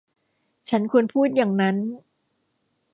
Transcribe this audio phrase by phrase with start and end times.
[0.69, 1.75] ฉันควรพูดอย่างนั้น!